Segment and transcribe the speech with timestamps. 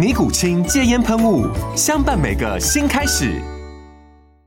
[0.00, 1.46] 尼古清戒烟喷雾，
[1.76, 3.38] 相伴每个新开始。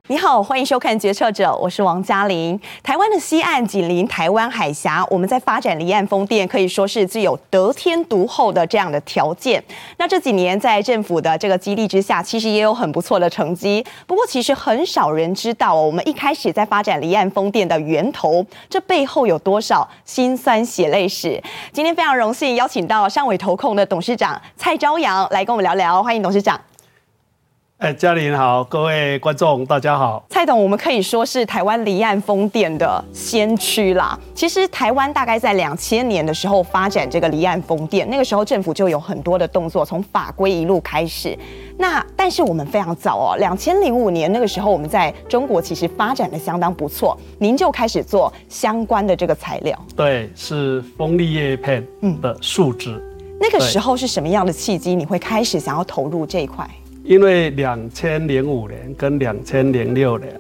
[0.09, 2.59] 你好，欢迎收看《决策者》，我是王嘉玲。
[2.84, 9.64] 台湾的西岸紧邻台湾海峡，我们在发展离岸风电可以说是具有得天独厚的这样的条件。
[9.97, 13.81] 那这几年在政府的这个激励之下，其实也有很不错的成绩。
[14.05, 21.42] 不过，其实很少人知道，我们一开始在发展离岸风电的源头，这背后有多少辛酸血泪史。
[21.72, 26.59] 今天非常荣幸邀请到上纬投控的董事长蔡朝阳来跟我们聊聊，欢迎董事长。
[27.84, 30.26] 哎，嘉玲好，各位观众大家好。
[30.30, 34.17] 蔡董，我们可以说是台湾离岸风电的先驱啦。
[34.34, 41.38] 其实台湾大概在两千年的时候发展这个离岸风电，那个时候政府就有很多的动作，从法规一路开始。
[41.78, 49.78] 那但是我们非常早哦，两千零五年那个时候我们在中国其实发展的相当不错，您就开始做相关的这个材料。
[49.94, 51.86] 对，是风力叶片
[52.22, 52.98] 的树脂。
[53.42, 56.66] 那个时候是什么样的契机，你会开始想要投入这一块？
[57.03, 60.39] 因为两千零五年跟两千零六年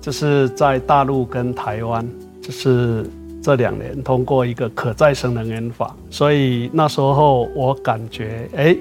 [0.00, 2.08] 就是在大陆跟台湾，
[2.40, 3.04] 就是
[3.42, 8.76] 这两年通过一个可再生能源法，所以那时候我感觉，哎，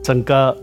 [0.00, 0.56] 整个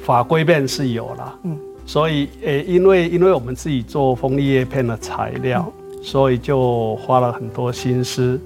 [0.00, 5.70] 法规面是有了，嗯，所以，诶，因为因为我们自己做风力叶片的材料，
[6.02, 8.40] 所以就花了很多心思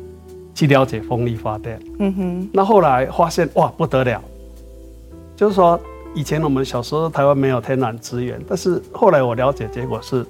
[0.56, 4.20] 去了解风力发电，嗯哼，那后来发现，哇，不得了，
[5.36, 5.80] 就是说。
[6.14, 10.26] 以前我们小时候台湾没有天然资源，但是后来我了解，结果是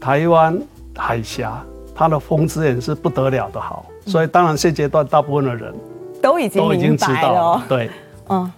[0.00, 0.60] 台湾
[0.96, 5.72] 海峡它的风资源是不得了的好，所以当然现阶段大部分的人
[6.20, 7.64] 都已经都已经知道了。
[7.68, 7.88] 对，
[8.28, 8.50] 嗯，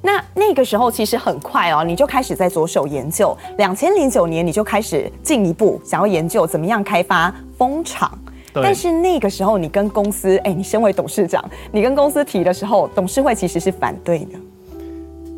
[0.00, 3.36] 那那个时候其实很快哦，你就开始在着手研究。
[3.58, 8.18] 两千零九年你就开始进一步想要研究怎么样开发风场，
[8.54, 14.38] 但是那个时候你跟公司，哎，你身为董事长，你跟公司提的时候，董事会其实是反对的。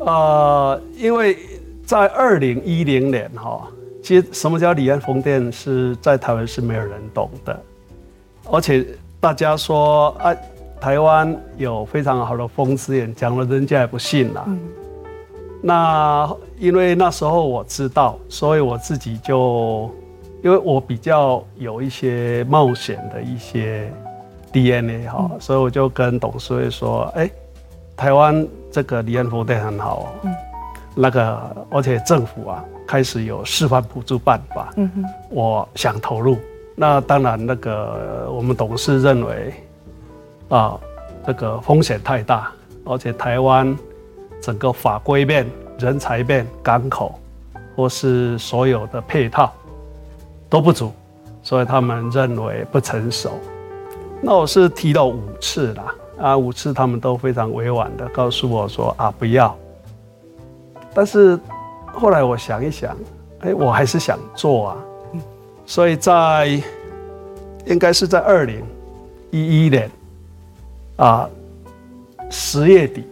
[0.05, 1.37] 呃，因为
[1.85, 3.67] 在二零一零年哈，
[4.01, 7.59] 其实什么叫离岸风电是在台湾是没有人懂的，
[8.51, 8.85] 而且
[9.19, 10.35] 大家说啊，
[10.79, 14.43] 台湾有非常好的风资源，讲了人家也不信啦。
[14.47, 14.59] 嗯、
[15.61, 19.87] 那因为那时候我知道，所以我自己就，
[20.43, 23.87] 因为我比较有一些冒险的一些
[24.51, 27.31] DNA 哈，嗯、所以我就跟董事会说，哎、欸。
[28.01, 30.33] 台湾这个离岸风电很好哦，嗯，
[30.95, 36.35] 那个而且政府啊开始有示范补助办法，嗯哼，我想投入，
[36.75, 39.53] 那当然那个我们董事认为
[40.49, 40.79] 啊
[41.27, 42.51] 这个风险太大，
[42.85, 43.77] 而且台湾
[44.41, 45.47] 整个法规面、
[45.77, 47.13] 人才面、港口
[47.75, 49.53] 或是所有的配套
[50.49, 50.91] 都不足，
[51.43, 53.29] 所以他们认为不成熟。
[54.23, 55.93] 那我是提了五次啦。
[56.21, 59.57] 啊，五次他们都非常委婉的告诉我说啊，不要。
[60.93, 61.39] 但是
[61.91, 62.95] 后来我想一想，
[63.39, 64.77] 哎，我还是想做啊。
[65.65, 66.61] 所以在
[67.65, 68.63] 应该是在二零
[69.31, 69.89] 一一年
[70.97, 71.27] 啊
[72.29, 73.03] 十月底，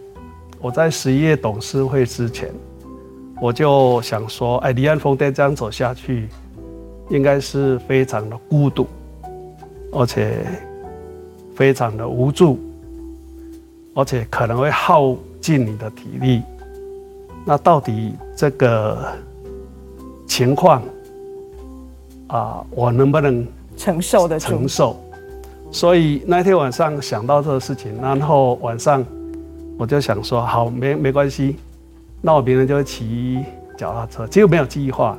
[0.60, 2.48] 我在十一月董事会之前，
[3.40, 6.28] 我就想说，哎，离岸风电这样走下去，
[7.08, 8.86] 应该是非常的孤独，
[9.92, 10.46] 而且
[11.56, 12.58] 非常的无助。
[13.92, 16.42] 而且可能会耗尽你的体力，
[17.44, 18.96] 那到底这个
[20.28, 20.80] 情况
[22.28, 23.44] 啊，我能不能
[23.76, 24.46] 承受得住？
[24.46, 24.96] 承受。
[25.72, 29.04] 所以那天晚上想到这个事情，然后晚上
[29.76, 31.56] 我就想说，好，没没关系，
[32.20, 33.44] 那我明天就会骑
[33.76, 35.18] 脚踏车，结果没有计划，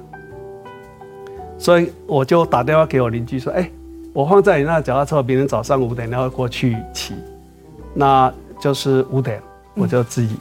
[1.58, 3.70] 所以我就打电话给我邻居说，哎，
[4.14, 7.14] 我放在你那脚踏车，明天早上五点然后过去骑，
[7.94, 8.34] 那。
[8.62, 9.42] 就是五点，
[9.74, 10.38] 我就自己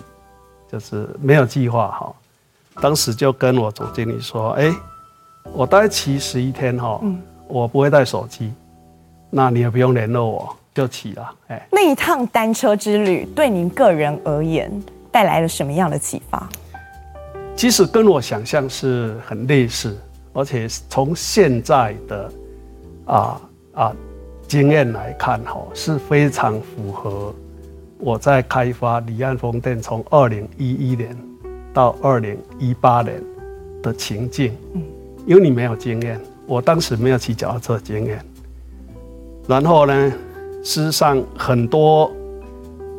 [0.70, 2.14] 就是没有计划哈，
[2.82, 4.70] 当时就跟我总经理说，哎，
[5.54, 7.18] 我大概骑十一天哈，嗯，
[7.48, 8.52] 我不会带手机，
[9.30, 11.34] 那你也不用联络我，就骑了。
[11.48, 14.70] 哎，那一趟单车之旅对您个人而言
[15.10, 16.46] 带来了什么样的启发？
[17.56, 19.98] 其实跟我想象是很类似，
[20.34, 22.32] 而且从现在的
[23.06, 23.40] 啊
[23.72, 23.96] 啊
[24.46, 27.34] 经验来看哈，是非常符合
[28.00, 31.16] 我在开发离岸风电从二零一一年
[31.72, 33.22] 到二零一八年
[33.82, 34.56] 的情境。
[34.74, 34.82] 嗯，
[35.26, 38.24] 因为你没有经验，我当时没有骑脚踏车经验。
[39.46, 40.12] 然后呢，
[40.62, 42.10] 事实上很多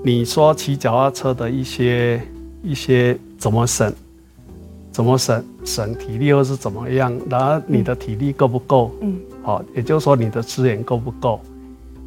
[0.04, 2.22] 你说骑脚踏车的一些
[2.62, 3.92] 一些怎么省？
[4.92, 7.18] 怎么省省体力，或是怎么样？
[7.30, 8.92] 然后你的体力够不够？
[9.00, 11.40] 嗯，好，也就是说你的资源够不够？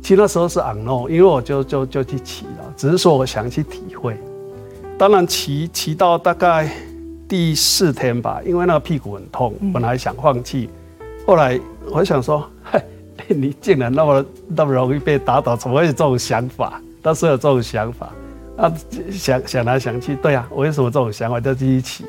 [0.04, 4.14] 其实那时候是 unknown，因为我就就就去骑了，只是说我想去体会。
[4.98, 6.70] 当然骑骑到大概
[7.26, 10.68] 第四天吧，因为那个屁股很痛，本来想放弃，
[11.26, 11.58] 后来
[11.90, 12.78] 我想说，嘿，
[13.28, 16.78] 你竟然那么那么容易被打倒，怎么会有这种想法？
[17.00, 18.12] 当时有这种想法，
[18.58, 18.70] 啊，
[19.10, 22.04] 想想来想去，对啊，我为什么这种想法就继续骑？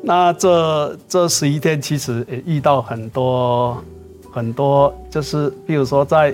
[0.00, 3.76] 那这这十一天其实也遇到很多
[4.30, 6.32] 很多，就是比如说在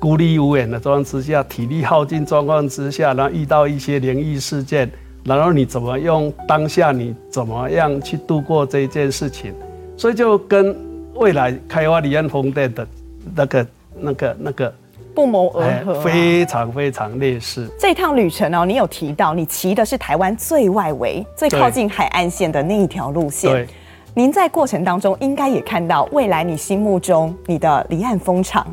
[0.00, 4.90] 孤立无援的状况之下，体力耗尽状况之下，然后遇到一些灵异事件，
[5.22, 9.52] 然后你怎么用当下你怎么样去度过这一件事情，
[9.96, 10.74] 所以就跟
[11.14, 12.88] 未来开发离岸风电的
[13.36, 13.66] 那个
[14.00, 14.74] 那个那个。
[15.12, 17.68] 不谋而合，非常非常类似。
[17.78, 23.50] 这趟旅程哦，你有提到你骑的是台湾最外围、最靠近海岸线的那一条路线。
[23.50, 23.66] 对，
[24.14, 28.64] 您在过程当中应该也看到未来你心目中你的离岸风场，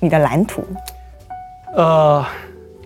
[0.00, 0.62] 你的蓝图。
[1.74, 2.24] 呃，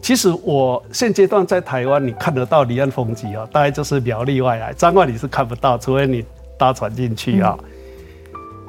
[0.00, 6.24] 其实我现阶段在台湾，你看得到离岸风机哦，大概就是苗栗外海，彰化你是看不到，除非你
[6.58, 7.56] 搭船进去啊。
[7.60, 7.68] 嗯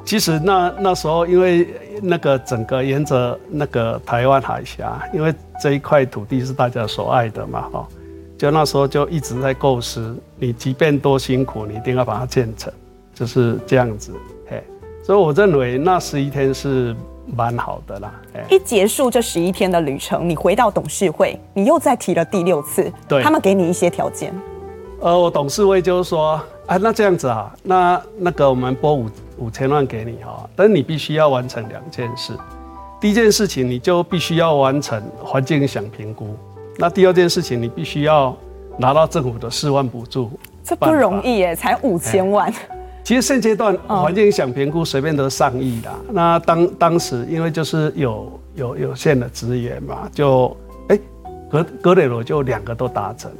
[0.06, 1.66] 其实那那时候，因为
[2.02, 7.88] 那个整个沿着那个台湾海峡，因为这一块土地是大家所爱的嘛，哈，
[8.36, 12.70] 就那时候就一直在构思，你即便多辛苦，你一定要把它建成，
[13.14, 14.12] 就是这样子，
[14.46, 14.62] 嘿，
[15.02, 16.94] 所以我认为那十一天是
[17.26, 18.12] 蛮好的啦。
[18.50, 24.34] 一结束这十一天的旅程，你回到董事会，你又再提了第六次，对，他们给你一些条件。
[25.00, 29.06] 呃，我董事会就是说，啊，那这样子啊，那那个我们拨五
[29.38, 32.32] 五千万给你哈，但是你必须要完成两件事。
[33.00, 36.34] 第一件事情，你就必须要完成环境影响评估。
[36.78, 38.34] 那第二件事情，你必须要
[38.78, 40.30] 拿到政府的四万补助。
[40.64, 42.50] 这不容易耶，才五千万。
[43.04, 45.90] 其实现阶段环境影响评估随便都上亿的。
[46.10, 50.56] 那当当时因为就是有有有限的资源嘛，就
[50.88, 50.98] 哎
[51.50, 53.30] 格格雷罗就两个都达成。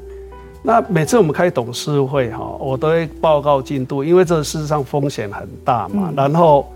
[0.63, 6.13] 那每次我们开董事会哈，我都会报告进度，因为这事实上风险很大嘛。
[6.17, 6.71] 然后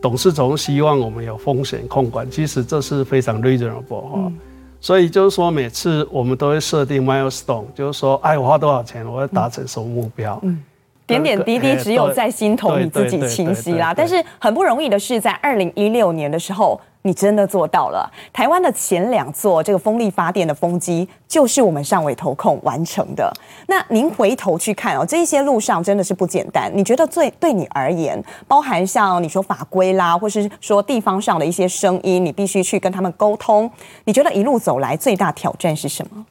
[0.00, 4.32] 董事总希望我们有风险控管，其实这是非常 reasonable 哈。
[4.80, 10.38] 所以就是说，每次我们都会设定 milestone，就是说，哎，我花多少钱，我要达成什么目标。
[10.42, 10.62] 嗯，
[11.06, 13.92] 点点滴滴只有在心头你自己清晰啦。
[13.94, 16.80] 但是很不容易的是，在二零一六年的时候。
[17.06, 18.10] 你真的做到了！
[18.32, 23.30] 台湾的前两座这个风力发电的风机，就是我们上尾投控完成的。
[23.66, 26.72] 那您回头去看哦，这些路上真的是不简单。
[26.74, 28.18] 你觉得最对你而言，
[28.48, 33.70] 包含像你说法规啦，或是说地方上的一些声音，你必须去跟他们沟通。
[34.04, 36.24] 你觉得一路走来最大挑战是什么？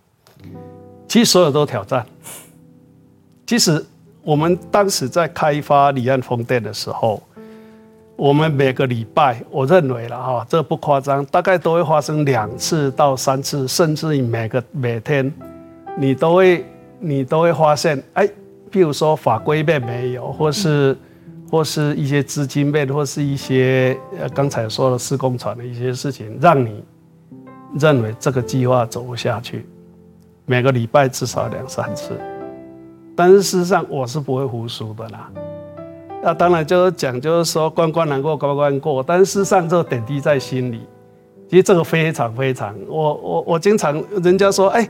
[1.07, 2.03] 其实所有都挑战。
[3.45, 3.85] 其实
[4.23, 7.21] 我们当时在开发离岸风电的时候。
[8.15, 15.33] 我们每个礼拜，我认为了哈，这不夸张，大概都会发生两次到三次，甚至于每个每天，
[15.97, 16.63] 你都会
[16.99, 18.25] 你都会发现，哎，
[18.71, 20.95] 譬如说法规面没有，或是
[21.49, 26.83] 或是一些资金面，或是一些呃刚才说的施工船的一些事情，让你
[27.79, 29.65] 认为这个计划走不下去。
[30.45, 32.11] 每个礼拜至少两三次，
[33.15, 35.29] 但是事实上我是不会服输的啦。
[36.21, 40.81] 那当然就是讲，就是说关关难过关关过，但是事实上这个点滴在心里，
[41.49, 44.87] 其实这个非常非常，我我我经常人家说，哎，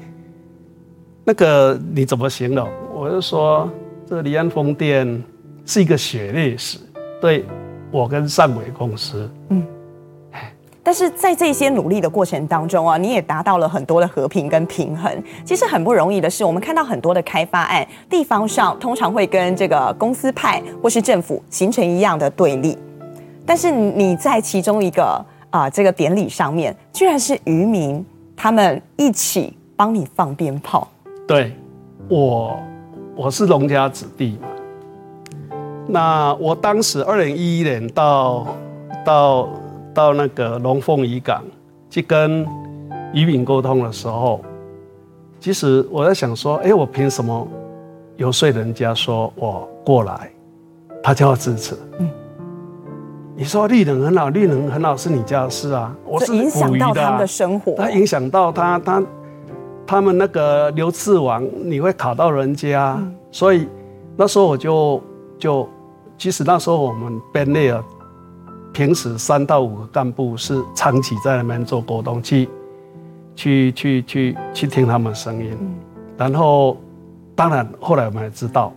[1.24, 2.70] 那个你怎么形容？
[2.94, 3.70] 我就说，
[4.08, 5.24] 这个离岸风电
[5.66, 6.78] 是一个血泪史，
[7.20, 7.44] 对
[7.92, 9.66] 我跟汕尾公司，嗯。
[10.84, 15.10] 但是在这些努力的过程当中啊，你也达到了很多的和平跟平衡。
[15.46, 22.78] 其实很不容易的是，我们看到很多的开发案，地方上通常会跟这个公司派或是政府形成一样的对立。
[23.46, 28.04] 但是你在其中一个啊、这个典礼上面，居然是渔民
[28.36, 30.88] 他们一起帮你放鞭炮。
[31.28, 31.54] 对，
[32.10, 32.60] 我
[33.16, 34.48] 我是农家子弟嘛，
[35.88, 38.48] 那我当时二零一一年到
[39.06, 39.48] 到
[39.94, 41.44] 到那个龙凤渔港
[41.90, 42.46] 去跟
[43.14, 44.42] 渔民沟通的时候，
[45.40, 47.48] 其实我在想说，哎，我凭什么
[48.18, 50.32] 游说人家说我过来，
[51.04, 51.76] 他就要支持？
[52.00, 52.10] 嗯，
[53.36, 59.04] 你说绿能很好，绿能很好是你家的事啊，我是影响到他们的生活，他影响到他他
[59.86, 63.68] 他们那个流刺网，你会卡到人家，嗯、所以
[64.16, 65.02] 那时候我就
[65.38, 65.68] 就。
[66.16, 67.84] 其实那时候我们编内啊，
[68.74, 72.50] 平时三到五个干部是长期在那边做沟通，去
[73.36, 75.56] 去去去去听他们声音。
[76.18, 76.76] 然后，
[77.36, 78.74] 当然后来我们也知道，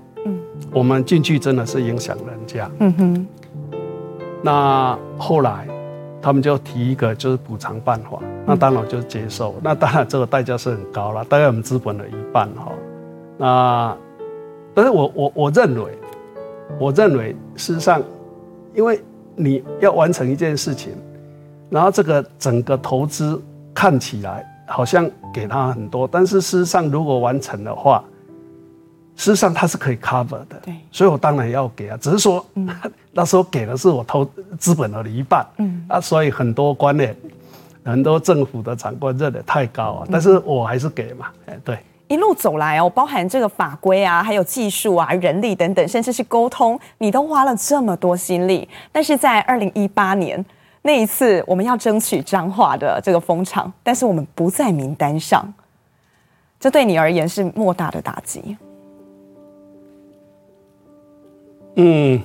[0.70, 2.70] 我们进去真的是影响人家。
[2.78, 3.26] 嗯哼。
[4.42, 5.66] 那后来
[6.20, 9.54] 他们就提一个就是补偿办法，那当然我就接受。
[9.62, 12.70] 那当然这个代价是很高了，大概我们资本的一半哈。
[13.38, 13.96] 那
[14.74, 15.90] 但是我我我认为。
[16.80, 18.02] 我认为，事实上，
[18.74, 19.00] 因为
[19.36, 20.92] 你要完成一件事情，
[21.70, 23.40] 然后这个整个投资
[23.74, 28.02] 看起来好像给他很多，但是事实上，如果完成的话，
[29.14, 30.56] 事实上他是可以 cover 的。
[30.64, 32.68] 对，所以我当然要给啊，只是说，嗯、
[33.12, 34.28] 那时候给的是我投
[34.58, 37.14] 资本的一半，嗯，啊，所以很多观念，
[37.84, 41.78] 很多政府的长官认得太高啊，但是我还是给嘛，哎，对。
[42.08, 48.68] 一路走来哦，包含这个法规啊，还有技术啊、人力等等，甚至是沟通，你都花了这么多心力。
[48.92, 50.44] 但是在二零一八年
[50.82, 55.52] 那一次，我们要争取彰化的这个风场，但是我们不在名单上，
[56.60, 58.56] 这对你而言是莫大的打击。
[61.74, 62.22] 嗯，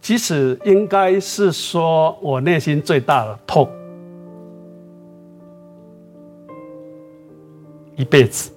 [0.00, 3.68] 其实应该是说我内心最大的痛。
[7.96, 8.50] 一辈子，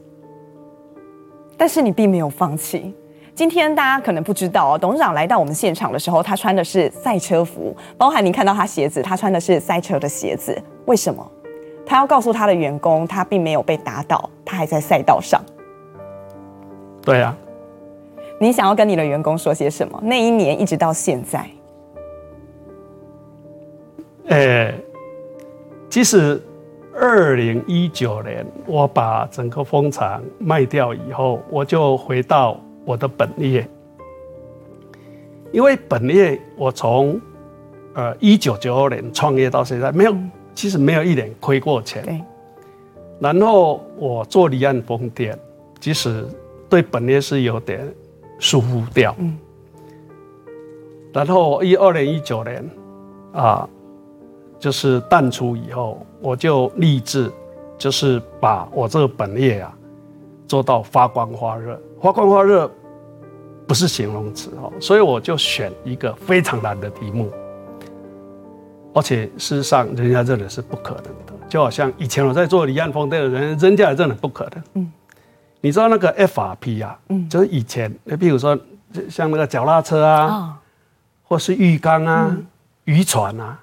[1.58, 2.94] 但是你并没有放弃。
[3.34, 10.58] 今天大家可能不知道哦，董事长来到我们现场的时候，他穿的是赛车服，包含您看到他鞋子，他穿的是赛车的鞋子。
[10.86, 11.30] 为什么？
[11.86, 15.44] 他要告诉他的员工，他并没有被打倒，他还在赛道上。
[17.02, 17.36] 对啊。
[18.40, 20.00] 你想要跟你的员工说些什么？
[20.04, 21.46] 那一年一直到现在。
[24.28, 24.74] 呃，
[25.90, 26.42] 其实。
[26.98, 33.68] 二零一九年，我把整个蜂场卖掉以后，我就回到我的本业。
[35.52, 37.20] 因为本业我从
[37.94, 40.16] 呃一九九二年创业到现在，没有，
[40.54, 42.02] 其实没有一年亏过钱。
[42.04, 42.22] 对。
[43.20, 45.38] 然后我做离岸风电，
[45.82, 46.26] 其实
[46.70, 47.94] 对本业是有点
[48.40, 49.14] 疏忽掉。
[49.20, 49.38] 嗯。
[51.14, 52.70] 然后一二零一九年
[53.34, 53.68] 啊。
[54.60, 57.32] 就是淡出以后，我就立志，
[57.78, 59.72] 就是把我这个本业啊
[60.48, 61.80] 做到发光发热。
[62.02, 62.70] 发光发热
[63.68, 67.32] 不是形容词哦，所以我就选一个非常难的题目，
[68.94, 74.64] 而且事实上人家认为是不可能的，就好像以前我在做离岸风电的人，人家也认为不可能。
[74.76, 74.92] 嗯，
[75.62, 78.58] 你知道那个 FRP 啊，嗯，就是以前，比如说
[79.10, 80.54] 像那个脚踏车啊，哦、
[81.24, 82.38] 或是浴缸啊、
[82.84, 83.60] 渔、嗯、船啊。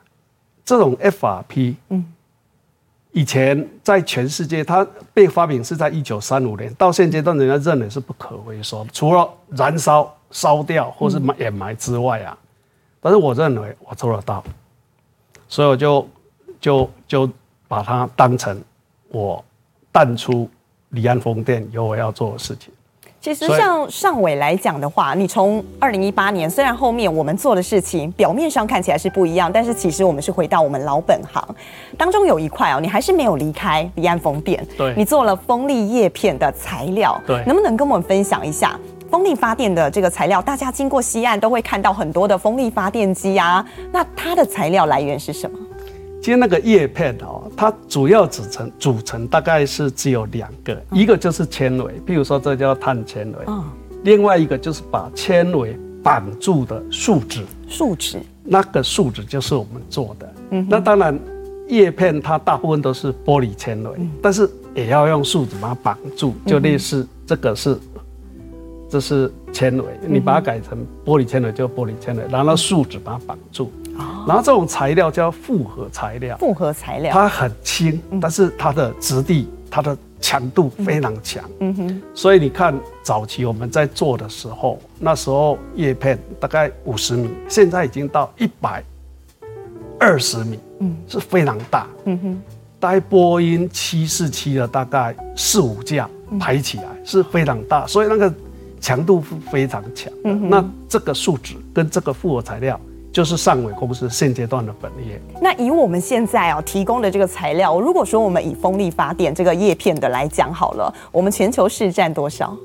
[0.64, 2.04] 这种 FRP，嗯，
[3.10, 12.36] 以前在全世界，它被发明是在一九三五年，到现阶段人家认为是不可回收，除了燃烧、烧掉或是掩埋之外啊，
[13.00, 14.42] 但是我认为我做得到，
[15.48, 16.08] 所以我就
[16.60, 17.30] 就就
[17.66, 18.62] 把它当成
[19.08, 19.44] 我
[19.90, 20.48] 淡出
[20.90, 22.72] 离岸风电以后我要做的事情。
[23.22, 31.54] 其实像尚伟来讲的话，你从二零一八年，虽然后面我们做的事情表面上看起来是不一样，但是其实我们是回到我们老本行
[31.96, 34.66] 当中有一块哦，你还是没有离开离岸风电。
[34.76, 37.16] 对，你做了风力叶片的材料。
[37.24, 38.76] 对，能不能跟我们分享一下
[39.08, 40.42] 风力发电的这个材料？
[40.42, 45.56] 大家经过西岸都会看到很多的风力发电机啊，那它的材料来源是什么？
[46.22, 53.38] 其实那个叶片哦，它主要组成组成大概是只有两个，一个就是纤维，譬如说这叫碳纤维，
[54.04, 60.34] 另外一个就是把纤维绑住的树脂，树脂，那个树脂就是我们做的。
[60.50, 61.18] 嗯，那当然
[61.66, 63.90] 叶片它大部分都是玻璃纤维，
[64.22, 67.76] 但是也要用树脂把它绑住，就类似这个是，
[68.88, 73.70] 这是纤维，你把它改成玻璃纤维就玻璃纤维，然后树脂把它绑住。
[74.26, 81.44] 然后这种材料叫复合材料，复合材料，它很轻，但是它的质地、它的强度非常强。
[81.60, 81.74] 嗯。
[81.74, 88.82] 哼，所以你看早期我们在做的时候，那时候叶片大概五十米，现在已经到一百
[90.00, 91.86] 二十米，嗯，是非常大。
[92.06, 92.42] 嗯哼，
[92.80, 96.08] 大概波音七四七的大概四五架
[96.40, 98.32] 排起来是非常大，所以那个
[98.82, 100.12] 强度非常强。
[100.24, 102.78] 嗯，那这个树脂跟这个复合材料，
[103.12, 105.18] 就是上尾公司现阶段的本业。
[105.40, 112.56] 那以我们现在啊提供的这个材料，如果说我们以风力发电这个叶片的来讲好了，我们全球市占多少？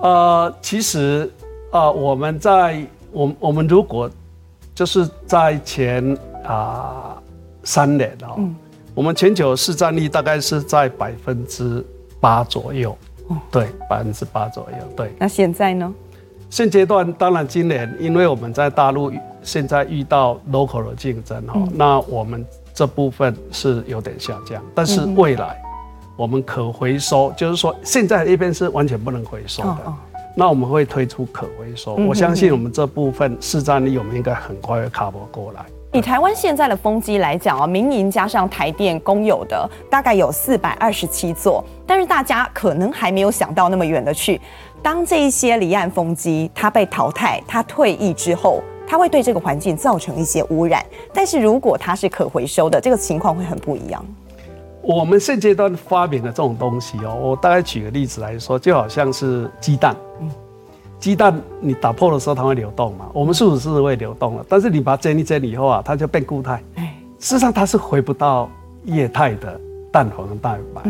[0.00, 1.30] 呃，其实
[1.70, 4.10] 啊、呃，我们在我我们如果
[4.74, 6.12] 就是在前
[6.44, 7.22] 啊、呃、
[7.62, 8.56] 三年啊、哦嗯，
[8.92, 11.84] 我们全球市占率大概是在百分之
[12.20, 12.98] 八左右。
[13.32, 14.78] 哦、对，百分之八左右。
[14.96, 15.12] 对。
[15.18, 15.92] 那现在呢？
[16.50, 19.10] 现阶段当然今年，因为我们在大陆
[19.42, 24.62] 现在遇到 local 的竞争哈、嗯，那我们这部分是有点下降。
[24.74, 25.58] 但是未来
[26.14, 29.94] 我们可回收，嗯、就是说现在一边是完全不能回收的，哦哦、
[30.36, 31.96] 那我们会推出可回收。
[31.96, 35.64] 嗯、我相信我们这部分市占率我们应该很快会 cover 过来。
[35.94, 44.40] 以台湾现在的风机来讲啊，民营加上台电公有的大概有四百二十七座，但是大家可能还没有想到那么远的去。
[44.82, 50.82] 当这一些离岸风机它被淘汰、它退役之后，它会对这个环境造成一些污染。
[51.12, 54.02] 但是如果它是可回收的，这个情况会很不一样。
[54.80, 59.94] 我们现阶段发明的这种东西哦，我大概举个例子来说，就好像是鸡蛋。
[61.02, 63.06] 嗯鸡蛋你打破的时候它会流动嘛？
[63.12, 66.62] 我们树脂是会流动的，但是你把它煎一煎以后啊，它就变固态。
[67.18, 68.48] 事实上它是回不到
[68.84, 70.82] 液态的蛋黄蛋白。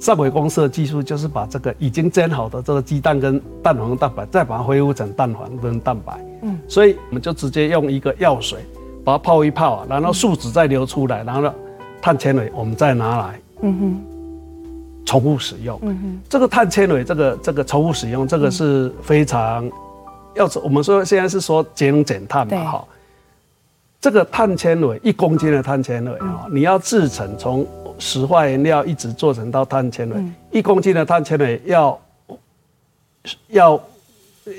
[0.00, 6.18] 上回公司的技术就是把这个已经煎好的这个鸡蛋跟蛋黄蛋白，再把它恢复成蛋黄跟蛋白。
[6.42, 8.60] 嗯，所以我们就直接用一个药水
[9.04, 11.54] 把它泡一泡，然后树脂再流出来，然后呢
[12.00, 13.40] 碳纤维我们再拿来。
[13.60, 14.00] 嗯哼。
[15.08, 19.66] 重复使用，嗯，这个碳纤维，这个这个重复使用，这个是非常
[20.34, 22.84] 要，我们说现在是说节能减碳嘛，哈。
[23.98, 27.66] 这个碳纤维一公斤的碳纤维啊，你要制成从
[27.98, 31.98] 石化原料一直做成到碳纤维，一公斤的碳纤维要
[33.48, 33.80] 要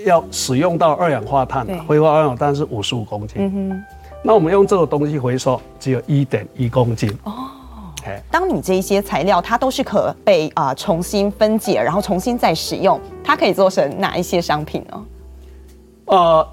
[0.03, 3.83] 要使用到二氧化碳，挥发二氧化碳是五十五公斤，嗯，
[4.23, 7.07] 那我们用这个东西回收只有一点一公斤。
[8.31, 15.05] 当你这一些材料，它都是可被啊、呃、重新分解，然后重新再使用，它可以做成哪一些商品呢？
[16.05, 16.47] 呃，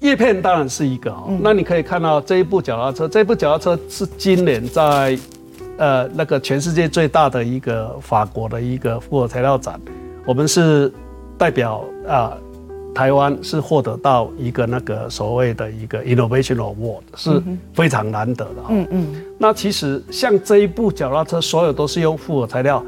[0.00, 5.18] 叶片当然是一个、嗯、那你可以看到这一部脚踏车，这一部脚踏车是今年在
[5.78, 9.80] 呃那个全世界最大的一个法国的一个复合材料展，
[10.26, 10.92] 我们是
[11.38, 12.34] 代表啊。
[12.34, 12.38] 呃
[12.94, 18.62] 台湾是获得到一个那个所谓的一个 Innovation Award，是非常难得的。
[18.68, 19.22] 嗯嗯。
[19.38, 22.82] 那其实像这一部脚踏车，所有都是用复合材料。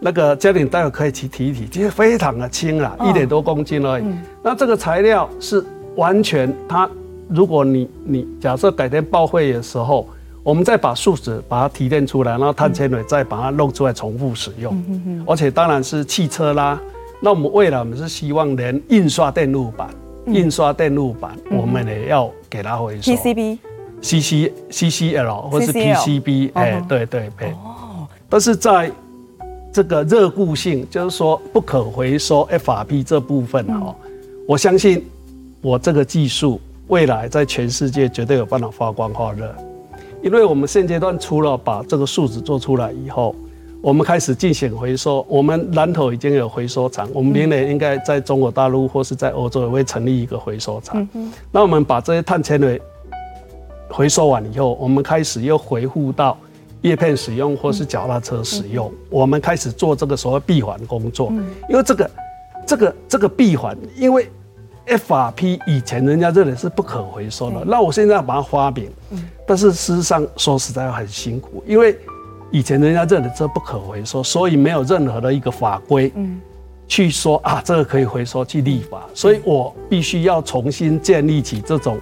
[0.00, 4.04] 那个嘉玲待会可以去提一提，其实非常的轻啦，一点多公斤而已。
[4.44, 5.64] 那这个材料是
[5.96, 6.88] 完全，它
[7.28, 10.08] 如果你你假设改天报废的时候，
[10.44, 14.72] 我们再把树脂把它提炼出来，然后碳纤维再把它弄出来重复使用。
[15.26, 16.80] 而且当然是汽车啦。
[17.20, 19.90] 那我们未来我们是希望连印刷电路板、
[20.26, 23.12] 嗯、印刷电路板，我们也要给它回收。
[23.12, 23.58] PCB、
[24.00, 27.48] CC、CCL 或是 PCB，哎、欸，对对对。
[27.48, 28.06] 哦。
[28.28, 28.90] 但是在
[29.72, 34.10] 这个热固性，就是说不可回收 FRP 这部分哦、嗯，
[34.46, 35.04] 我相信
[35.60, 39.52] 我这个技术未来在全世界绝对有办法发光发热，
[40.22, 43.34] 因为我们现阶段除了把这个树脂做出来以后。
[43.80, 51.08] 我们开始进行回收，我们南投已经有回收厂，我们明年应该在中国大陆或是在欧洲也会成立一个回收厂。
[51.52, 52.80] 那我们把这些碳纤维
[53.88, 56.36] 回收完以后，我们开始又回复到
[56.82, 61.32] 叶片使用或是脚踏车使用，我们开始做这个所谓闭环工作。
[61.68, 62.10] 因为这个
[62.66, 64.28] 这个这个闭环，因为
[64.88, 68.90] FRP 以前人家认为是不可回收的，那我现在要把它发明，
[69.46, 71.96] 但是事实上说实在很辛苦，因为。
[72.50, 76.12] 以前人家认为这不可回收，所以没有任何的一个法规，
[76.86, 81.98] 去说啊这个可以回收去立法，所以我必须要重新建立起这种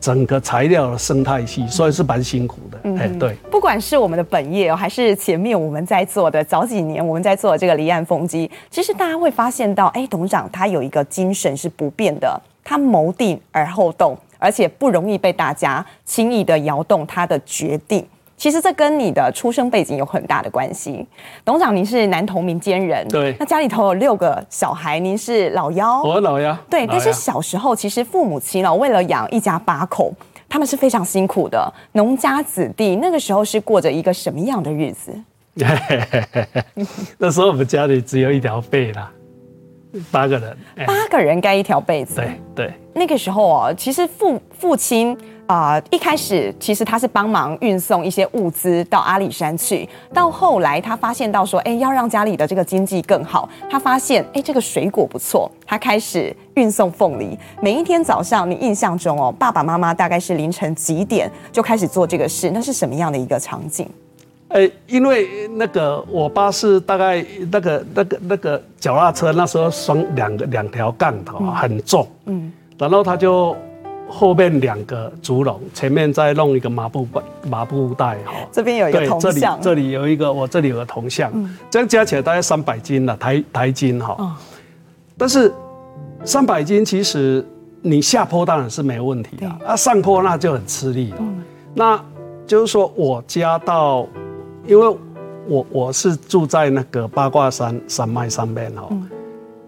[0.00, 2.80] 整个材料的生态系，所以是蛮辛苦的。
[2.98, 18.04] 哎，对，不管是我们的本业哦，还是前面我们在做的早几年我们在做的这个离岸风机，其实大家会发现到，哎，董事长他有一个精神是不变的，他谋定而后动，而且不容易被大家轻易的摇动他的决定。
[18.42, 21.06] 其实这跟你的出生背景有很大的关系。
[21.44, 26.84] 董事长，您是男同民间人，对，那家里头有六个小孩，您是老幺，我老幺，对。
[26.84, 30.12] 但是小时候，其实父母亲呢，为了养一家八口，
[30.48, 31.72] 他们是非常辛苦的。
[31.92, 35.12] 农家子弟那个时候是过着一个什么样的日子？
[37.18, 39.08] 那时候我们家里只有一条被啦，
[40.10, 42.72] 八个人，八个人盖一条被子，对对。
[42.94, 45.16] 那个时候哦，其实父父亲。
[45.48, 57.36] 啊、呃，一开始其实他是帮忙运送一些物资到阿里山去，到后来他发现到说，哎，要让家里的这个经济更好，他发现，哎，这个水果不错，他开始运送凤梨。
[57.60, 62.50] 每一天早上，你印象中哦，爸爸妈妈大概是凌晨几点就开始做这个事？
[62.50, 63.86] 那是什么样的一个场景？
[64.52, 73.56] 哎，因为那个我爸是大概那个那个那个脚踏车那时候双两个两条杠头很重，嗯，然后他就。
[74.14, 77.08] 后面两个竹笼，前面再弄一个麻布
[77.48, 78.34] 麻布袋哈。
[78.52, 84.14] 这边有一个铜像，这里这里有一个，我这里有个铜像，嗯、这样加起来大概三百斤了，台台斤哈。
[84.18, 84.36] 哦、
[85.16, 85.50] 但是
[86.26, 87.42] 三百斤其实
[87.80, 91.16] 你下坡当然是没问题的，对啊上坡那就很吃力了。
[91.20, 91.98] 嗯、那
[92.46, 94.06] 就是说我家到，
[94.66, 94.96] 因为
[95.46, 98.88] 我我是住在那个八卦山山脉上面哦。
[98.90, 99.08] 嗯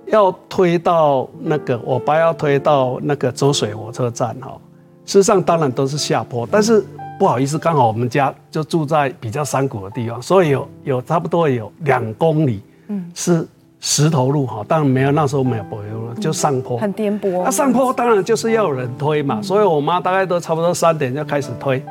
[0.09, 4.61] 要推到那个，我爸要推到那个周水火车站哦。
[5.07, 6.85] 事实上，当然都是下坡，但是
[7.19, 13.49] 不好意思，刚好我们家就住在比较山谷的地方，所以有有差不多有两公里，嗯，是
[13.81, 14.63] 石头路哈。
[14.69, 17.43] 当然没有，那时候没有柏油路，就上坡，很颠簸。
[17.43, 21.83] 那上坡当然就是要有人推嘛，所以我妈大概都差不多三点就开始推，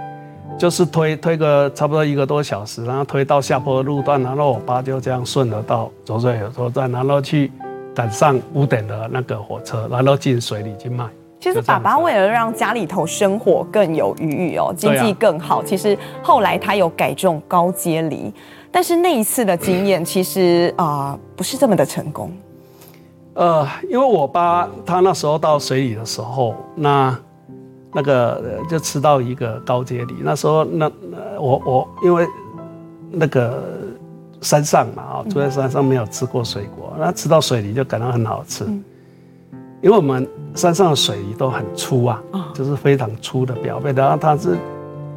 [0.58, 7.52] 就是推推个差不多一个多小时，然后推到下坡的路段，然后我爸就这样顺着到浊水火车站，然后去。
[7.96, 11.06] 赶上五点的那个火车，然后进水里去卖。
[11.40, 18.34] 其实爸爸为了让家里头生活更有余裕哦，经济更好，啊、其实后来他有改种高阶梨，
[18.72, 22.32] 但是那一次的经验其实啊、呃、不是这么的成功。
[23.36, 27.16] 呃，因为我爸他那时候到水里的时候，那
[27.94, 30.92] 那个就吃到一个高阶梨，那时候那
[31.40, 32.28] 我我因为
[33.12, 33.64] 那个。
[34.44, 38.66] 山上嘛，啊，住在山上没有吃过水果，那吃到水梨就感到很好吃。
[39.82, 42.22] 因为我们山上的水梨都很粗啊，
[42.54, 44.58] 就是非常粗的表面，然后它是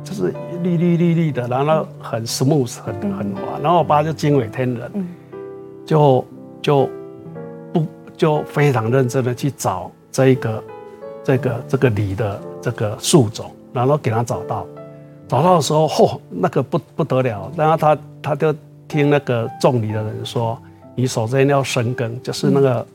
[0.04, 3.58] 就是绿绿绿绿的，然后很 smooth，很很滑。
[3.60, 5.08] 然后我爸就惊为天人，
[5.84, 6.24] 就
[6.62, 6.88] 就
[7.72, 7.84] 不
[8.16, 10.64] 就非常认真的去找这一个
[11.24, 14.66] 这个这个梨的这个树种，然后给他找到，
[15.28, 18.52] 找到的时候，嚯，那个不不得了，然后他他就。
[18.88, 20.56] 听那个种梨的人说，
[20.94, 22.86] 你首先要深耕，就是那个、嗯、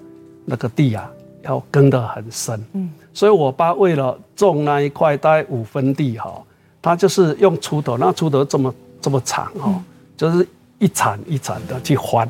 [0.46, 1.12] 那个地啊，
[1.44, 2.66] 要耕得很深。
[2.72, 6.42] 嗯，所以我爸为了种那一块大概五分地哈，
[6.82, 9.84] 他就是用锄头，那锄头这么这么长哈，嗯、
[10.16, 10.48] 就是
[10.80, 12.30] 一铲一铲的去翻，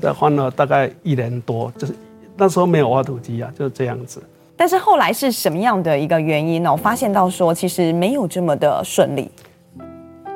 [0.00, 1.94] 再翻了大概一年多，就是
[2.36, 4.22] 那时候没有挖土机啊，就是这样子。
[4.60, 6.70] 但是后来是什么样的一个原因呢？
[6.70, 9.30] 我发现到说，其实没有这么的顺利。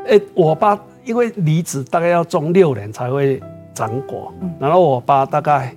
[0.08, 0.80] 哎，我爸。
[1.04, 3.38] 因为梨子大概要种六年才会
[3.74, 5.76] 长果，然后我爸大概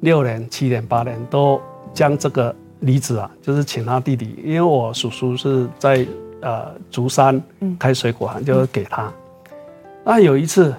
[0.00, 1.60] 六年、七年、八年都
[1.94, 6.04] 将这个梨子啊，就是请他弟弟，因为我叔叔是在
[6.40, 7.40] 呃竹山
[7.78, 9.08] 开水果行，就给他。
[10.02, 10.74] 那有一次，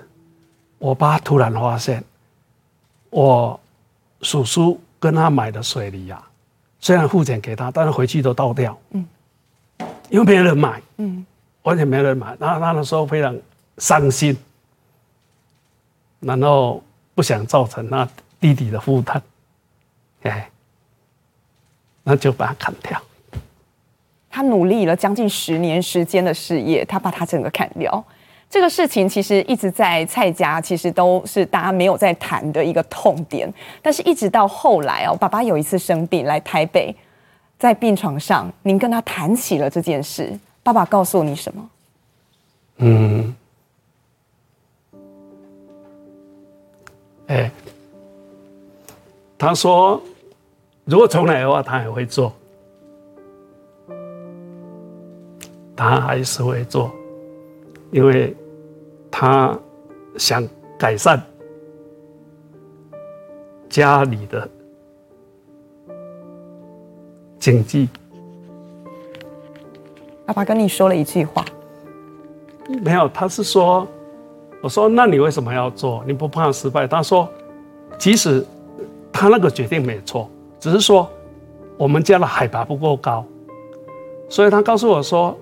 [0.80, 2.04] 我爸突然发现，
[3.10, 3.58] 我
[4.20, 6.27] 叔叔跟他买的水梨啊，
[6.80, 8.78] 虽然付钱给他，但是回去都倒掉，
[10.10, 10.82] 因为没人买，
[11.64, 12.36] 完全没人买。
[12.40, 13.36] 然后他那时候非常。
[13.80, 14.36] 伤心，
[16.20, 16.82] 然后
[17.14, 18.10] 不想造成那
[18.40, 19.22] 弟弟的负担，
[20.24, 20.50] 哎，
[22.02, 23.00] 那就把它砍掉。
[24.32, 28.04] 他努力了将近十年时间的事业，他把他整个砍掉。
[28.50, 33.52] 这个事情其实一直在蔡家，其实都是大家没有在谈的一个痛点。
[33.82, 36.96] 但是，一直到后来哦，爸爸有一次生病来台北，
[37.60, 41.70] 在病床上，您跟他谈起了这件事，爸爸告诉你什么？
[42.78, 43.36] 嗯。
[47.28, 47.52] 哎，
[49.38, 50.02] 他说，
[50.86, 52.32] 如果重来的话，他还会做，
[55.76, 56.90] 他还是会做，
[57.92, 58.36] 因为
[59.10, 59.58] 他
[60.18, 60.48] 想
[60.78, 61.22] 改善
[63.70, 64.50] 家里的
[67.40, 67.88] 经济。
[70.26, 71.46] 爸爸跟你说了一句话，
[72.84, 73.88] 没有，他是说。
[74.60, 76.04] 我说：“那你为什么要做？
[76.08, 77.30] 你不怕失败？”他说
[78.00, 78.44] ：“即使
[79.14, 80.28] 他那个决定没错，
[80.60, 81.08] 只是说
[81.78, 83.24] 我们家的海拔不够高，
[84.28, 85.38] 所以他告诉我说：‘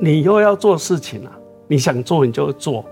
[0.00, 1.30] 你又要做事情了，
[1.68, 2.84] 你想做你就做，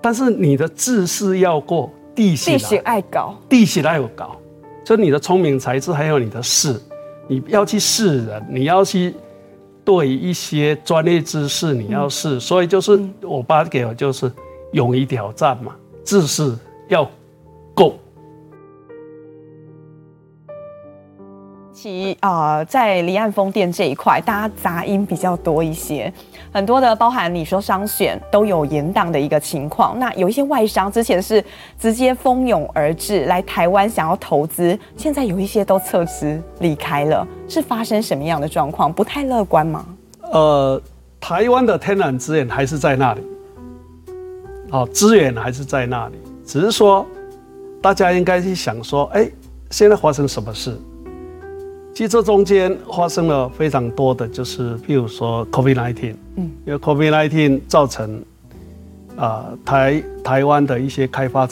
[0.00, 4.36] 但是你的志是要过，地势地爱搞，地势爱搞，
[4.84, 6.80] 就你的聪明才智还有你的事，
[7.28, 9.14] 你要去试人，你要去。”
[9.86, 14.28] 对一些专业知识，你要试，所以就是我爸给我就是
[14.72, 16.52] 勇于挑战嘛，志是
[16.88, 17.08] 要
[21.86, 26.12] 其啊、在离岸风电这一块，大家杂音比较多一些，
[26.50, 29.96] 很多的包含你说商选都有延宕的一个情况。
[29.96, 31.44] 那有一些外商之前是
[31.78, 38.92] 直接蜂拥而至来台湾想要投资，现在有一些都撤资离开了，是发生什么样的状况？
[38.92, 39.86] 不太乐观吗？
[40.32, 40.82] 呃，
[41.20, 43.20] 台湾的天然资源还是在那里，
[44.72, 47.06] 哦，资源还是在那里，只是说
[47.80, 49.30] 大家应该去想说，哎、
[49.70, 50.76] 现在发生什么事？
[51.96, 58.22] 其实这中间发生了非常多的就是，譬如说 COVID-19，嗯，因为 COVID-19 造成
[59.16, 61.48] 啊、呃、台台湾的一些开发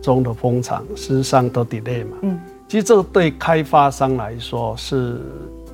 [0.00, 5.20] 中的风场事实上都 delay 嘛，嗯，其实这对开发商来说是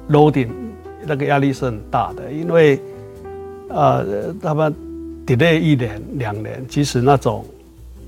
[0.08, 0.48] loading
[1.04, 2.80] 那个压力是很大的，因为
[3.68, 4.74] 呃他们
[5.26, 7.44] delay 一年两年，其实那种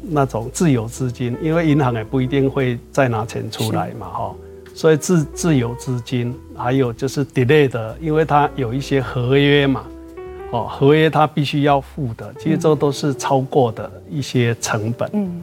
[0.00, 4.35] 那种自有资金，因为银行也不一定会再拿钱出来嘛，哈。
[4.77, 9.85] 所以自自有资金，还有就是 delay 的，因为它有一些合约嘛，
[10.51, 15.09] 哦，合约它必须要付的，其实这都是超过的一些成本。
[15.15, 15.41] 嗯，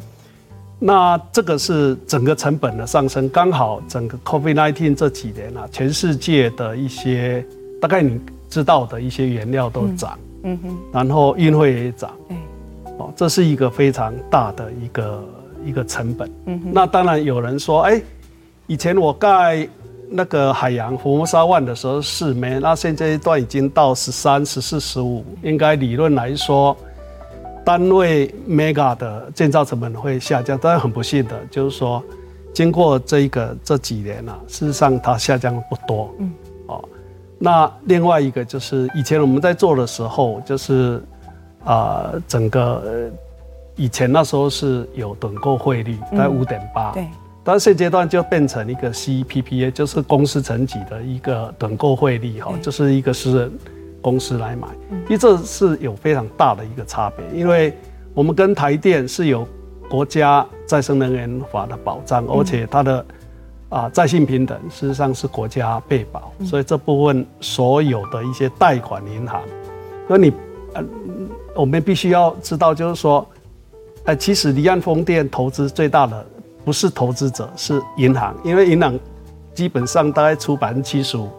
[0.77, 7.43] 那这个是整个成本的上升，刚好整个 COVID-19 这几年啊，全世界的一些
[7.81, 12.11] 大概你知道的一些原料都涨，嗯哼，然后运费也涨，
[12.99, 15.23] 哦，这是一个非常大的一个
[15.65, 16.29] 一个成本。
[16.45, 17.99] 嗯哼，那当然有人说，哎。
[18.67, 19.67] 以前我盖
[20.09, 26.75] 那个海洋福摩沙湾的时候是没，那现在一段已经到十三、十四、十五，应该理论来说，
[27.65, 30.57] 单位 mega 的建造成本会下降。
[30.61, 32.01] 但是很不幸的，就是说，
[32.53, 36.13] 经过这一个这几年啊，事实上它下降的不多。
[36.19, 36.31] 嗯，
[36.67, 36.83] 哦，
[37.39, 41.03] 那另外一个就是以前我们在做的时候，就是
[41.65, 43.11] 啊、呃，整个
[43.75, 46.91] 以前那时候是有趸购汇率在五点八。
[46.91, 47.05] 对。
[47.45, 53.51] 但现阶段就变成一个 CPPA，就是公司层级的一个等购汇率哈，就是一个私人
[54.01, 57.77] 公司来买，因为这是有非常大的一个差别，因为
[58.13, 59.45] 我们跟台电是有
[59.89, 63.05] 国家再生能源法的保障，而且它的
[63.67, 69.41] 啊在性平等事实上是国家被保，所以这部分所有的一些贷款银行，
[70.07, 70.31] 那你
[70.73, 70.83] 呃
[71.55, 73.27] 我们必须要知道，就是说，
[74.05, 76.25] 哎，其实离岸风电投资最大的。
[76.65, 78.97] 不是投资者，是银行，因为银行
[79.53, 81.29] 基本上大概出百分之七十五，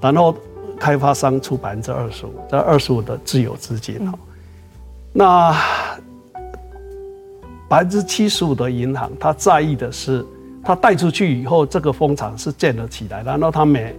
[0.00, 0.34] 然后
[0.78, 4.18] 开发商出百分之二十五，这二十五的自有资金哈。
[5.12, 5.56] 那
[7.68, 10.24] 百分之七十五的银行，他在意的是，
[10.64, 13.94] 他贷出去以后，这个风场是建得起来，然后他每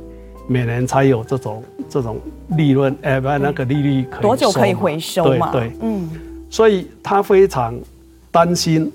[0.47, 2.19] 每年才有这种这种
[2.49, 5.51] 利润，哎，不，那个利率可以多久可以回收嘛？
[5.51, 6.09] 对对，嗯，
[6.49, 7.73] 所以他非常
[8.29, 8.91] 担心。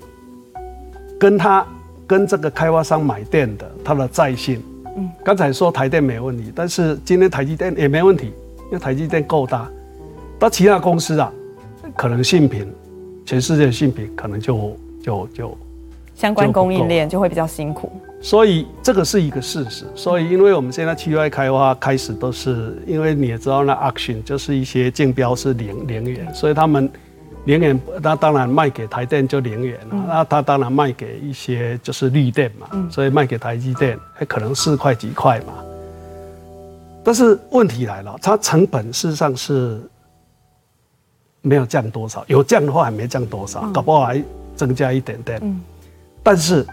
[1.19, 1.65] 跟他
[2.05, 4.61] 跟这个开发商买电的，他的在线，
[4.97, 8.33] 嗯，刚才说台电没问题，但是今天台积电也没问题，
[8.67, 9.67] 因为台积电够大，
[10.37, 11.31] 到其他公司啊，
[11.95, 12.67] 可能性品，
[13.25, 15.57] 全世界的性品可能就就就
[16.13, 19.85] 相关供应链就会比较辛苦，所以这个是一个事实。
[19.95, 26.89] 所以因为我们现在区外开发开始都是，因为你也知道那 auction 就是一些竞标是零零元，所以他们。
[27.45, 30.05] 零元，那当然卖给台电就零元了。
[30.07, 35.53] 那他当然卖给一些就是绿电嘛，所以卖给台积电还可能四块几块嘛。
[37.03, 39.79] 但是问题来了，它成本事实上是
[41.41, 44.23] 没有降多少，有降的话还没降多少，搞不好还
[44.55, 45.61] 增加一点点。
[46.23, 46.65] 但是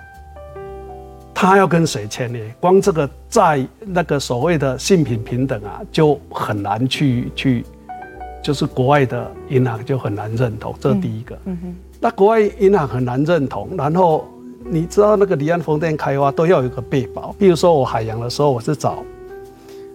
[1.35, 2.39] 他要跟谁签呢？
[2.59, 7.67] 光这个在那个所谓的性品平等啊，就很难去去。
[8.43, 11.39] 就是国外的银行就很难认同，这是第一个。
[11.45, 11.75] 嗯哼。
[12.01, 14.27] 那国外银行很难认同，然后
[14.65, 19.05] 你知道那个离岸风电开发都要有一个备保，比如说我海洋的时候，我是找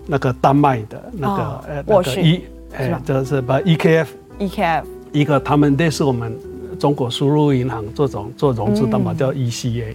[0.05, 2.41] 那个丹麦的那个呃那个 E，
[2.73, 6.33] 哎，这是把 EKF，EKF 一个他们类似我们
[6.79, 9.93] 中国输入银行这种做融资担保叫 ECA。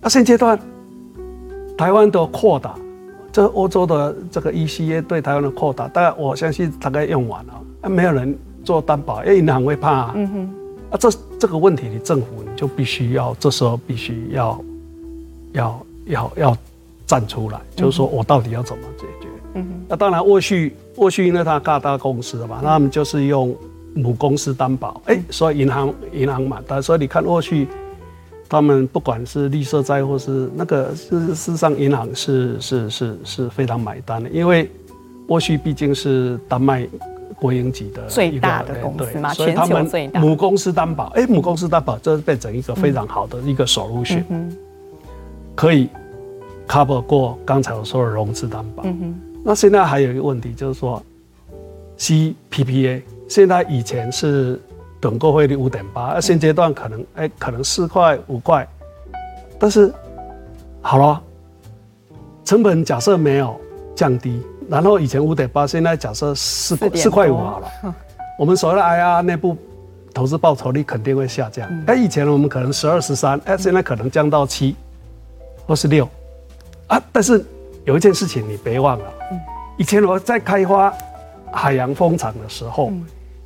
[0.00, 0.58] 那现阶段
[1.76, 2.74] 台湾都扩大，
[3.32, 7.52] 这欧洲的这个 ECA 对台湾的扩大，但我相信大概用完了。
[7.82, 10.12] 啊，没有人做担保，因为银行会怕啊。
[10.16, 10.54] 嗯哼。
[10.90, 14.58] 啊，这这个问题，你政府你就必须要，这时候必须要，
[15.52, 16.56] 要要要
[17.06, 19.28] 站出来，就是说我到底要怎么解决？
[19.54, 19.84] 嗯哼。
[19.88, 23.54] 那当然，沃旭沃旭因为它大大公司嘛，那他们就是用
[23.94, 27.68] 母公司担保，哎，所以银行银行买单，所以你看沃旭，
[28.48, 34.70] 他们不管是绿色债或是那个，事事实上银行是是是是非常买单的，因为
[35.26, 36.88] 波旭毕竟是丹麦。
[37.40, 40.18] 国营级的最大的公司嘛，全球最大。
[40.18, 44.24] 母公司担保，哎，母公司担保，这变成一个非常好的一个 solution，
[45.54, 45.88] 可以
[46.66, 48.84] cover 过刚才我说的融资担保。
[49.44, 51.00] 那现在还有一个问题就是说
[51.96, 54.60] ，CPPA 现在以前是
[55.00, 58.66] 趸购汇率五点八，现阶段可能哎、欸、可能四块五块，
[59.58, 59.92] 但是
[60.80, 61.22] 好了，
[62.44, 63.58] 成本假设没有
[63.94, 67.94] 降低，然后以前五点八，现在假设四四块五好了，
[68.38, 69.56] 我们所谓的 IR 内部。
[70.14, 71.68] 投资报酬率肯定会下降。
[71.86, 74.74] 哎，以前我们可能十二十三，哎，现在可能降到七，
[75.64, 76.08] 或是六，
[76.88, 77.00] 啊！
[77.12, 77.44] 但是
[77.84, 79.04] 有一件事情你别忘了，
[79.76, 80.92] 以前我在开发
[81.52, 82.90] 海洋风场的时候，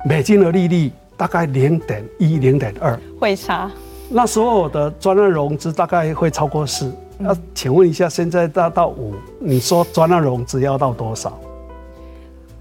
[0.03, 3.69] 美金的利率大概零点一、零点二，会差。
[4.09, 6.93] 那时候我的专案融资大概会超过四。
[7.17, 11.39] 那请问一下，现在达到五，你说专案融资要到多少？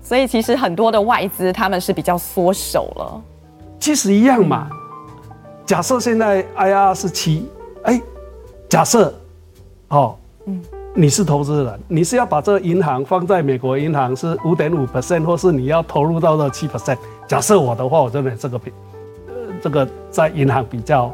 [0.03, 3.23] 所以其实很多的外资他们是比较缩手了。
[3.81, 4.69] 其实一样嘛。
[5.65, 7.49] 假设现在 IR 是七，
[7.85, 8.01] 哎，
[8.69, 9.15] 假设，
[9.89, 10.61] 哦，嗯，
[10.95, 16.99] 你是投资人，你是要把这个银行放在美国银行是五点五 percent，或是你要投入到这七 percent？
[17.33, 18.71] 假设我的话，我认为这个比，
[19.27, 21.11] 呃，这个在银行比较，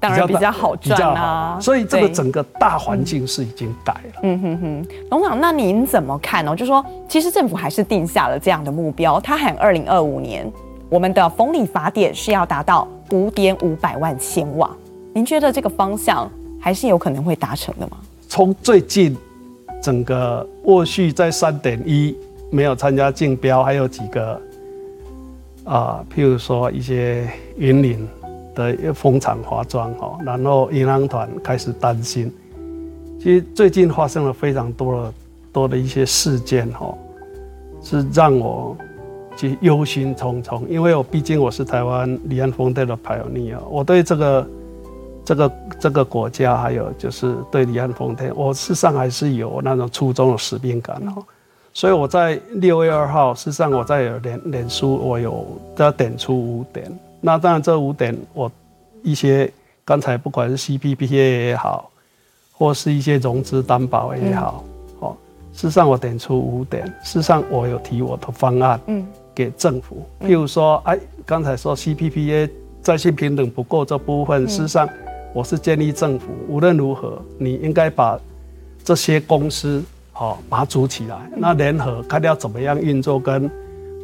[0.00, 1.58] 当然比较好赚啊。
[1.60, 4.20] 所以这个整个大环境是已经改了。
[4.22, 6.56] 嗯哼哼，董事长，那您怎么看呢？
[6.56, 10.50] 就说其实政府还是定下了这样的目标，他喊二零二五年。
[10.88, 14.74] 我们的风力发电是要达到五点五百万千瓦，
[15.12, 16.26] 您觉得这个方向
[16.58, 17.98] 还是有可能会达成的吗？
[18.28, 19.14] 从最近
[19.82, 22.16] 整个沃旭在三点一
[22.50, 24.40] 没有参加竞标，还有几个
[25.64, 28.08] 啊，譬如说一些云林
[28.54, 32.32] 的风场华庄哈，然后银行团开始担心。
[33.18, 35.14] 其实最近发生了非常多的
[35.52, 36.94] 多的一些事件哈，
[37.82, 38.76] 是让我。
[39.36, 44.46] 其实忧心忡忡，因为我毕竟我是台湾离岸风电的 pioneer，我对这个
[45.24, 51.24] 这个这个国家，还有就是对离岸风电，我事实上还是有那种初衷的使命感哦。
[51.72, 56.90] 所以我在六月二号，事实上我在脸脸书，我有要点出五点。
[57.20, 58.50] 那当然这五点，我
[59.02, 59.50] 一些
[59.84, 61.90] 刚才不管是 CPPA 也好，
[62.52, 64.64] 或是一些融资担保也好，
[64.98, 65.16] 哦，
[65.52, 66.86] 事实上我点出五点。
[67.04, 69.06] 事实上我有提我的方案，嗯。
[69.32, 72.50] 给政府，譬如说，哎，刚才说 CPPA
[72.82, 74.86] 在线平等不够这部分，事实上，
[75.32, 78.18] 我是建议政府无论如何，你应该把
[78.84, 79.82] 这些公司
[80.20, 83.50] 好把它组起来，那联合看要怎么样运作，跟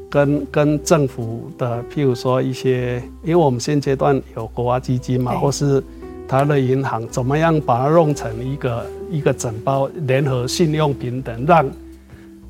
[0.08, 5.84] 跟跟政府的，譬如说一些，因为我们现阶段有国家基金嘛，或是
[6.26, 11.66] 台的银行，怎么样把它弄成一个一个整包联合信用平等，让。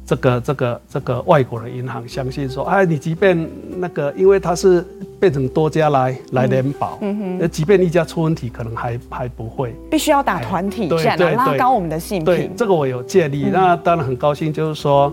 [0.06, 3.36] 这个这个这个外国的银行相信说，哎，你即便
[3.76, 4.86] 那个，因为它是
[5.18, 12.24] 变成多家来来联保，嗯哼，那即便一家出问题，可能还还不会，必须要打团体战来拉高我们的信评。
[12.24, 13.48] 对，这个我有建议。
[13.52, 15.12] 那当然很高兴，就是说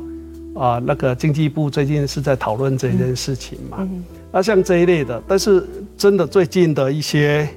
[0.53, 3.77] 啊，那个经济部最近是在讨论这件事情嘛。
[3.81, 4.03] 嗯
[4.35, 5.63] 那像这一类的，但是
[5.95, 7.47] 真的最近的一些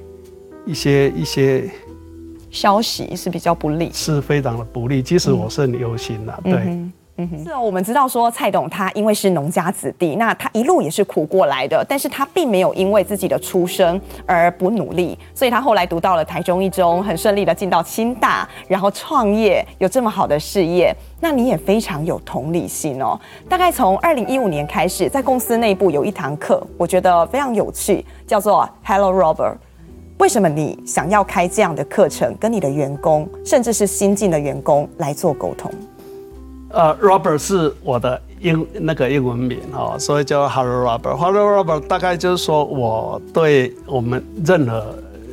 [0.66, 1.70] 一些一些
[2.50, 5.02] 消息是比较不利，是非常的不利。
[5.02, 6.78] 其实我是很忧心的，对。
[7.16, 23.18] 是哦，我们知道说蔡董他因为是农家子弟，那他一路也是苦过来的，但是他并没有因为自己的出身而不努力，所以他后来读到了台中一中，很顺利的进到清大，然后创业，有这么好的事业，那你也非常有同理心哦。
[23.48, 29.54] 大概从二零一五年开始，在公司内部有一堂课，我觉得非常有趣，叫做 Hello Robert。
[30.18, 35.70] 为什么你想要开这样的课程，跟你的员工，甚至是新进的员工来做沟通？
[36.70, 41.16] 呃、uh，Robert 是我的英那个英文名哦，所以叫 Hello Robert。
[41.16, 44.84] Hello Robert 大概就是说，我对我们任何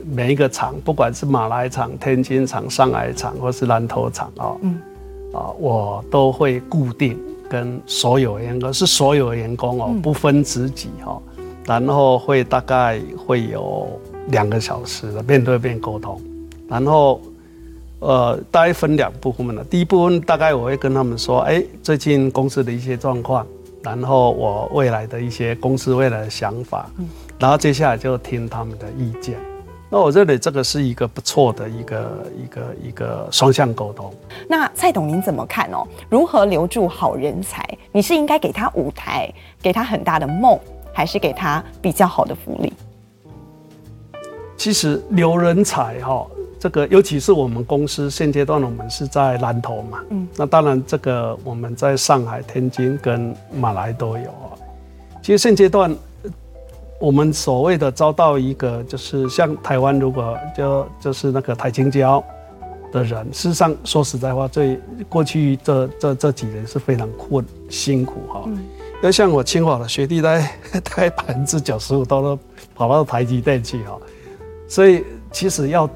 [0.06, 4.80] 每一个厂，不管是马来厂、天津厂、上海厂，或是南投厂哦，嗯，
[5.34, 7.20] 啊，我都会固定
[7.50, 11.20] 跟所有员工，是所有员工哦，不分职级哈，
[11.66, 13.90] 然后会大概会有
[14.28, 16.22] 两个小时的面对面沟通，
[16.70, 17.20] 然后。
[18.04, 19.64] 呃，大概分两部分了。
[19.64, 23.48] 第一部分大概我会跟他们说，哎，最近公司的一些状况，
[23.82, 27.08] 然后我未来的一些公司未来的想法，嗯，
[27.40, 29.38] 然后接下来就听他们的意见。
[29.90, 34.14] 那我认为这个是一个不错的一个一个一个双向沟通。
[34.50, 35.88] 那蔡董您怎么看哦？
[36.10, 37.64] 如何留住好人才？
[37.94, 39.32] 你是应该给他舞台，
[39.62, 40.60] 给他很大的梦，
[40.92, 42.74] 还是给他比较好的福利？
[44.58, 46.28] 其实留人才哈。
[46.64, 54.56] 这个尤其是我们公司现阶段，我们是在南投嘛，嗯，那当然这个我们在上海、天津跟马来都有啊。
[55.22, 55.94] 其实现阶段，
[57.02, 62.24] 我们所谓的招到一个，就是像台湾，如果就就是那个台青交，
[62.94, 68.44] 的人，事实上说实在话，最过去这这这几年是非常困辛苦哈。
[68.46, 70.50] 因为像我清华的学弟，大概
[70.80, 72.40] 大概百分之九十五都
[72.74, 74.00] 跑到台积电去哈，
[74.70, 75.90] 所以其实要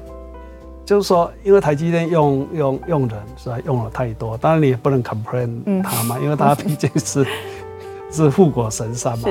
[0.88, 7.26] 就是说，因为台积电用用用人是吧，用了太多，当然你也不能 complain 他嘛，因为他毕竟是
[8.10, 9.28] 是护国神山嘛，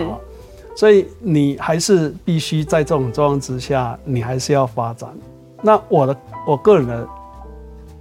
[0.76, 5.10] 所以你还是必须在这种状况之下，你还是要发展。
[5.64, 7.08] 那我的我个人的。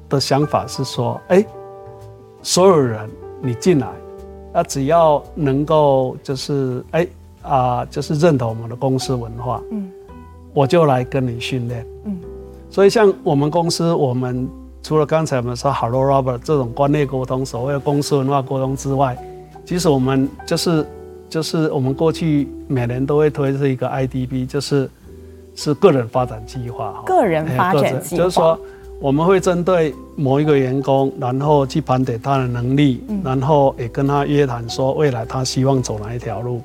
[0.08, 1.46] 的想法是说，哎、欸，
[2.40, 3.10] 所有人
[3.42, 3.88] 你进来，
[4.52, 7.02] 那只要能够就是哎
[7.42, 9.90] 啊、欸呃，就是认同我们的公司文化，嗯，
[10.54, 12.20] 我就来跟你训练，嗯，
[12.76, 14.46] 所以像我们公司，我们
[14.82, 19.16] 除了刚才我们说 Hello Robert 这种观念沟通，所谓的公司文化沟通之外，
[19.64, 20.86] 其实我们就是
[21.26, 24.90] 就是我们过去每年都会推出一个 IDP，就是
[25.54, 28.58] 是个人发展计划，个人发展计划，就是说。
[28.98, 36.62] 我们会针对某一个员工，然后去盘点他的能力，然后也跟他约谈说未来他希望走哪一条路，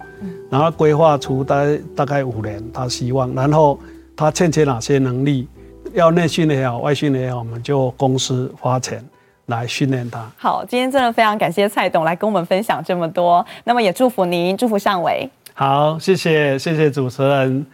[0.49, 3.77] 然后规划出大概大概五年他希望，然后
[4.15, 5.45] 他欠缺哪些能力，
[5.93, 9.03] 要内训也好，外训也好，我们就公司花钱
[9.47, 10.29] 来训练他。
[10.37, 15.29] 好，今天真的非常感谢蔡董来跟我们分享这么多，那么也祝福您，祝福尚伟。
[15.53, 17.65] 好，谢谢谢谢主持人。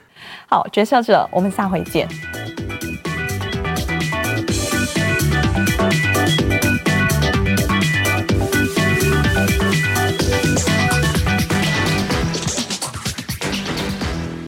[0.48, 2.08] 好，决策者，我们下回见。